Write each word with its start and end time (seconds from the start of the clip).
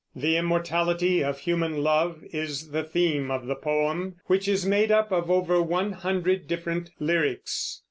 The 0.15 0.35
immortality 0.35 1.23
of 1.23 1.37
human 1.37 1.83
love 1.83 2.23
is 2.33 2.71
the 2.71 2.81
theme 2.83 3.29
of 3.29 3.45
the 3.45 3.53
poem, 3.53 4.15
which 4.25 4.47
is 4.47 4.65
made 4.65 4.91
up 4.91 5.11
of 5.11 5.29
over 5.29 5.61
one 5.61 5.91
hundred 5.91 6.47
different 6.47 6.89
lyrics. 6.97 7.79